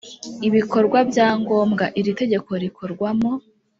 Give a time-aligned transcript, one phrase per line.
[0.47, 3.31] Ibikorwa bya ngombwa iri tegeko rikorwamo